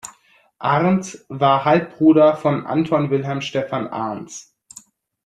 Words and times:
Arndts 0.57 1.27
war 1.29 1.63
Halbbruder 1.63 2.35
von 2.35 2.65
Anton 2.65 3.11
Wilhelm 3.11 3.39
Stephan 3.41 3.85
Arndts. 3.87 4.57